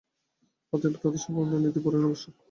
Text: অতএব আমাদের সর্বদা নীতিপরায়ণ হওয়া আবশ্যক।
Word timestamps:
অতএব 0.73 0.93
আমাদের 0.97 1.21
সর্বদা 1.23 1.57
নীতিপরায়ণ 1.57 2.03
হওয়া 2.03 2.11
আবশ্যক। 2.11 2.33